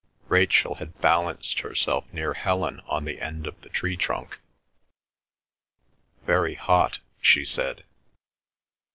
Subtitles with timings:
[0.29, 4.39] Rachel had balanced herself near Helen on the end of the tree trunk.
[6.25, 7.83] "Very hot," she said.